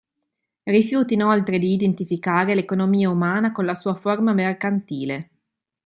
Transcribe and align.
Rifiuta 0.63 1.13
inoltre 1.13 1.59
di 1.59 1.73
identificare 1.73 2.55
l'economia 2.55 3.07
umana 3.11 3.51
con 3.51 3.65
la 3.65 3.75
sua 3.75 3.93
forma 3.93 4.33
mercantile. 4.33 5.29